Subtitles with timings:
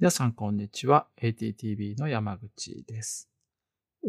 [0.00, 1.08] 皆さん、こんにちは。
[1.20, 3.28] ATTV の山口です。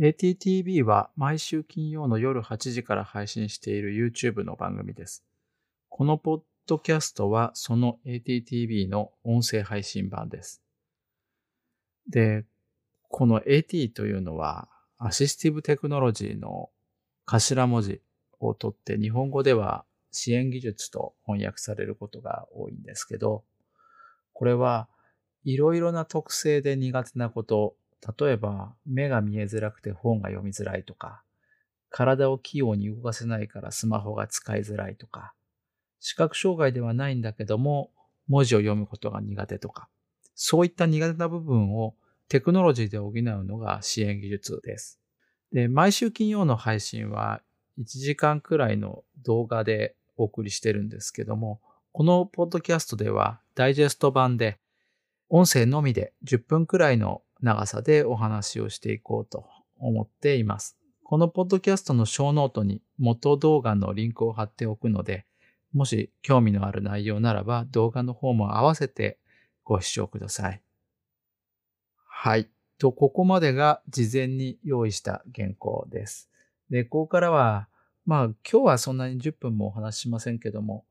[0.02, 5.26] ATTV は毎週金曜の夜8時から配信している YouTube の番組です。
[5.90, 10.62] このポッドキャストはその ATTV の音声配信版です。
[12.08, 12.46] で、
[13.10, 16.70] この AT というのはアシスティブテクノロジーの
[17.26, 18.02] 頭文字
[18.40, 19.84] を取って日本語では
[20.14, 23.44] 支援技術と翻訳されることが多いんですけど、
[24.32, 24.88] これは
[25.44, 27.76] いろいろな特性で苦手なこと、
[28.20, 31.24] 例えば目が見えづらくて本が読みづらいとか、
[31.90, 35.34] 体を器用に動かせないからスマホが使いづらいとか、
[36.00, 37.92] 視覚障害ではないんだけども
[38.28, 39.88] 文字を読むことが苦手とか、
[40.36, 41.96] そういった苦手な部分を
[42.28, 45.00] テクノロジーで補うのが支援技術です。
[45.52, 47.42] で、毎週金曜の配信は
[47.78, 51.60] 1時間くらいの動画でお送りしてるんですけども、
[51.92, 54.61] このポッドキャストではダイジェスト版で
[55.34, 59.46] 音声のみで10分くらいの長さでお話をしていこうと
[59.80, 60.78] 思っています。
[61.06, 65.26] このポッドキャストのショーノートに元動画のリンクを貼っておくので、
[65.72, 69.20] もし興味のある内容ならば動画の方も合わせて
[69.64, 70.62] ご視聴ください。
[72.06, 72.50] はい。
[72.78, 76.30] と、ここまでが事前に用意した原稿です。
[76.70, 77.70] で、ここからは、
[78.06, 80.84] まあ今日はそんなに10分もお話ししませんけども、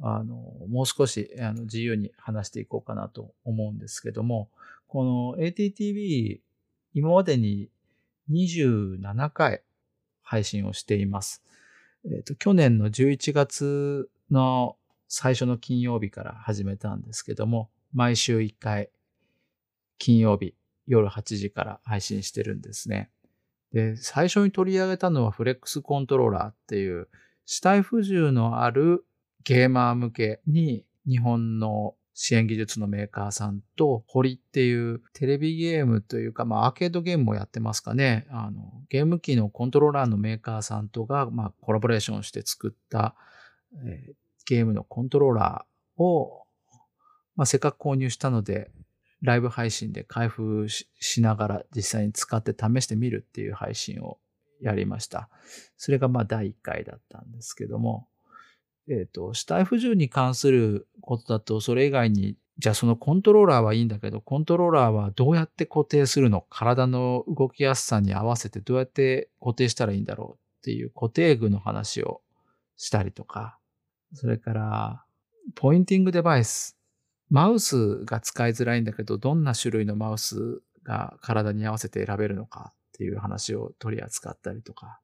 [0.00, 0.34] あの、
[0.68, 4.50] もう少しあの自由に話していこうかなと思うんですけども、
[4.88, 6.40] この ATTV、
[6.94, 7.68] 今までに
[8.30, 9.62] 27回
[10.22, 11.42] 配信をしています。
[12.04, 14.76] えっ、ー、と、去年の11月の
[15.08, 18.90] 最初の金曜日から始めたんですけども、毎週1回
[19.98, 20.54] 金曜日
[20.86, 23.10] 夜8時から配信してるんですね。
[23.72, 27.08] で、最初に取り上げたのはフレックスコントローラーっていう
[27.46, 29.04] 死体不自由のある
[29.44, 38.26] ゲーマー向けに日本の支援技術のメーカーさんと、堀っていうテレビゲームというか、まあアーケードゲームもやってますかね。
[38.30, 43.16] あの、ゲーム機のコントローラーのメーカーさんとが、まあコラボレーションして作った、
[43.84, 44.14] えー、
[44.46, 46.44] ゲームのコントローラーを、
[47.34, 48.70] まあせっかく購入したので、
[49.20, 50.86] ライブ配信で開封し
[51.20, 54.18] ながら実際に使って試してみるっていう配信を
[54.60, 55.28] やりました。
[55.76, 58.06] それがまあ第1回だったんですけども、
[58.88, 66.46] えっ、ー、と、死体不自由に関することだと、それ以外に、じゃあそのコントローラーはいいんだけど、コントローラーはどうやって固定するの？
[66.50, 72.20] 体の動きやすさに合わせてどうやって固定したらいいんだろうっていう固定具の話を
[72.76, 73.58] したりとか、
[74.12, 75.04] それから、
[75.56, 76.78] ポインティングデバイス。
[77.30, 85.00] マウスが使いづらいんだけど、どんな種類のマウスが体に合わせて選べるのかっていう話を取り扱ったりとか、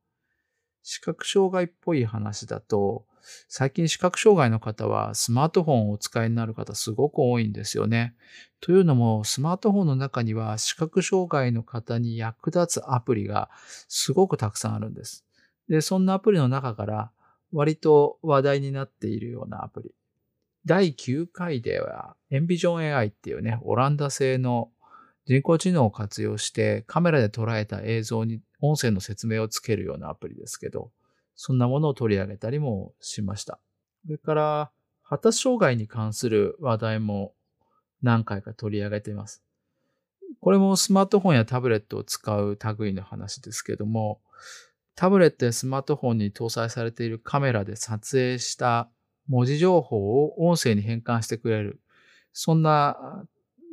[0.83, 3.05] 視覚障害っぽい話だと、
[3.49, 8.15] 最近視覚障害の方はスマートフォンをお使いになる方すごく多いんですよね。
[8.61, 13.51] というのも、スマートフォンの中には視覚障害の方に役立つアプリが
[13.89, 15.25] すごくたくさんあるんです。
[15.69, 17.11] で、そんなアプリの中から
[17.53, 19.95] 割と話題になっているようなアプリ。
[20.67, 24.71] 第9回では、エンビジョン AI っていうね、オランダ製の
[25.31, 30.91] 人工知能を活用してカメラで捉えた映像に音声の説明をつけるようなアプリですけど、
[31.37, 33.61] そんなものを取り上げたりもしました。
[34.05, 34.71] それから、
[35.05, 37.33] 発達障害に関する話題も
[38.03, 39.41] 何回か取り上げています。
[40.41, 44.21] これもスマートフォンやタブレットを使う類の話ですけども、
[44.97, 48.91] タブレットやスマートフォンに搭載されているカメラで撮影した
[49.29, 51.81] 文字情報を音声に変換してくれる、
[52.33, 53.25] そんな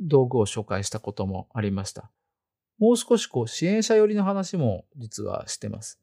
[0.02, 2.10] 道具を紹介したこともありました。
[2.80, 6.00] もう少しこう支援者寄りの話も実はしてます。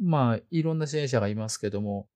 [0.00, 2.08] まあ、いろんな支援者がいますけども、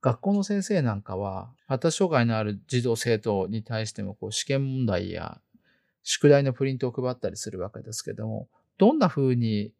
[0.00, 5.40] 学校の先生なんかは、発達障害のある児童生徒に対してもこう試験問題や
[6.02, 9.72] 宿題のプリントを配ったりするわけですけども、どんな風に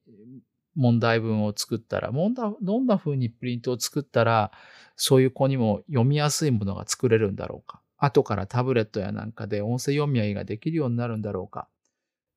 [0.74, 4.50] 問題文を作ったら、どんな風にプリントを作ったら、
[4.96, 7.80] そういう子にも読みやすいものが作れるんだろうか。
[7.98, 11.68] 後からタブレットやなんかで音声読み合いができるようになるんだろうか。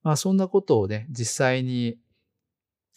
[0.04, 1.98] まあそんなことをね、実際に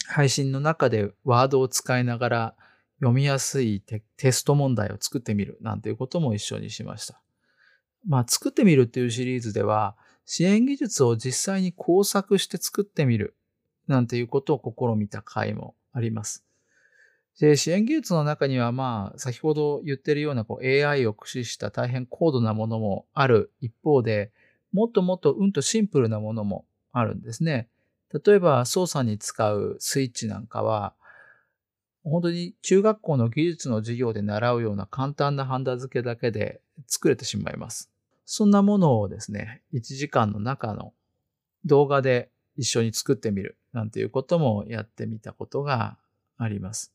[0.06, 2.54] 配信の中でワードを使いながら
[3.00, 7.20] 読みやすいテスト問題を作ってみるなんていうことも一緒にしました。
[8.06, 13.36] まあ作ってみるっていうシリーズでは支援技術を実際に工作して作ってみる
[13.88, 16.44] なんていうことを試みた回もあります。
[17.40, 24.32] で、支援技術の中には、まあ、先ほど言ってるようなこう AI を駆使した大変高度なものもある一方で、
[24.72, 27.68] もっともっとうんとシンプルなものもあるんですね。
[28.24, 30.94] 例えば操作に使うスイッチなんかは、
[32.04, 37.90] 本当に中学校の技術の授業で習うような簡単なハンダ付けだけで作れてしまいます。
[38.24, 40.92] そんなものをですね、1時間の中の
[41.64, 45.96] 動画で一緒に作ってみるなんていうこともやってみたことが
[46.38, 46.92] あります。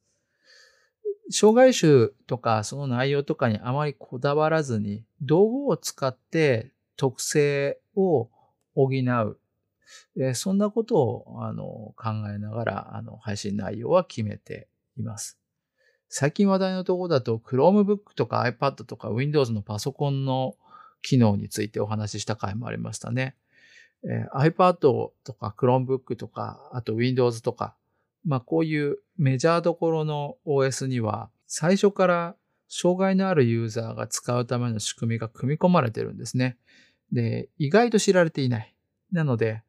[1.29, 8.29] 障害種とかその内容とかにあまりこだわらずに道具を使って特性を
[8.75, 9.37] 補う。
[10.33, 15.37] そんなことをあの考えながらあの配信内容は決めています。
[16.09, 20.55] 最近話題のところだと Chromebook とか iPad とか Windows のパソコンの
[21.01, 23.35] 機能についてお話しした回もありましたね。
[24.03, 27.75] えー、iPad とか Chromebook とか、あと Windows とか、
[28.27, 32.35] まあこういうメジャーどころの OS には最初から
[32.67, 36.57] 障害のあるユーザーが使うための仕組みが組み込まれてるんですね。
[37.13, 38.75] で、意外と知られていない。
[39.13, 39.63] なので、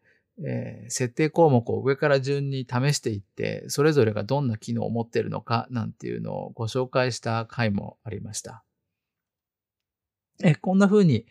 [0.45, 8.65] えー、設定項目を上から順に試していって、それぞれがどんな機能を持ってるのかなんていうのをご紹介した回もありました。
[10.43, 11.27] えこんな風に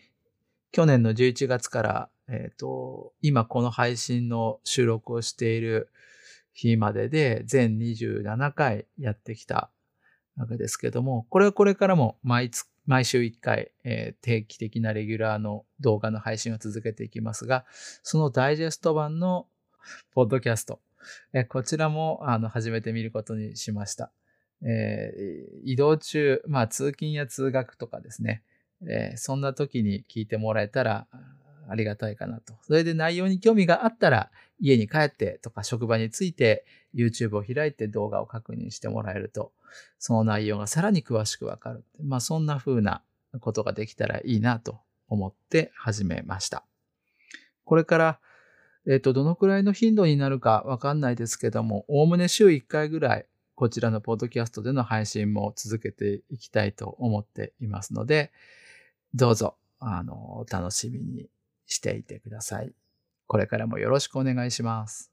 [0.71, 5.89] 去年の11月から、えっ、ー、と、今この配信の収録をしている
[6.57, 9.69] 日までで全27回やってきた
[10.37, 17.65] わけですけども、これはこれからも毎月毎週1回、えー、定期的なレギュラーの動画の配信を続けていきますが、
[18.01, 19.47] そのダイジェスト版の
[20.11, 20.79] ポッドキャスト、
[21.33, 24.11] えー、こちらもあの始めてみることにしました。
[24.63, 28.43] えー、移動中、まあ通勤や通学とかですね、
[28.89, 31.07] えそんな時に聞いてもらえたら
[31.67, 32.53] ありがたいかなと。
[32.61, 36.65] それで内容に興味があったら、家に帰ってとか職場について
[36.95, 39.51] YouTube を開いて動画を確認してもらえると、
[39.99, 41.83] その内容がさらに詳しくわかる。
[42.03, 43.01] まあそんな風な
[43.39, 46.63] ことができたらいいなと思って始めました。
[47.65, 48.19] これから、
[48.87, 53.25] えっ、ー、と、どのくらいの頻度になるかわかんないですけども、おおむね週1回ぐらい
[53.55, 58.31] こちらのポッドキャストでの配信も続けていきたいと思っていますので、
[59.13, 61.27] どうぞ、あの、楽しみに
[61.65, 62.71] していてください。
[63.27, 65.11] これからもよろしくお願いします。